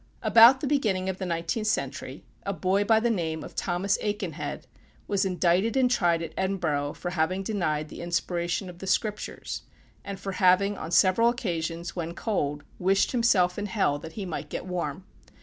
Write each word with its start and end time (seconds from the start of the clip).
About 0.23 0.61
the 0.61 0.67
beginning 0.67 1.09
of 1.09 1.19
the 1.19 1.27
nineteenth 1.27 1.67
century, 1.67 2.23
a 2.41 2.53
boy 2.53 2.83
by 2.83 2.99
the 2.99 3.11
name 3.11 3.43
of 3.43 3.53
Thomas 3.53 3.99
Aikenhead, 4.01 4.65
was 5.07 5.25
indicted 5.25 5.77
and 5.77 5.91
tried 5.91 6.23
at 6.23 6.33
Edinburgh 6.35 6.93
for 6.93 7.11
having 7.11 7.43
denied 7.43 7.89
the 7.89 8.01
inspiration 8.01 8.67
of 8.67 8.79
the 8.79 8.87
Scriptures, 8.87 9.61
and 10.03 10.19
for 10.19 10.31
having, 10.31 10.75
on 10.75 10.89
several 10.89 11.29
occasions, 11.29 11.95
when 11.95 12.15
cold, 12.15 12.63
wished 12.79 13.11
himself 13.11 13.59
in 13.59 13.67
hell 13.67 13.99
that 13.99 14.13
he 14.13 14.25
might 14.25 14.49
get 14.49 14.65
warm. 14.65 15.05